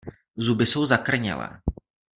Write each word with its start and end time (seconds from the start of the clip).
Zuby 0.37 0.65
jsou 0.65 0.85
zakrnělé. 0.85 1.61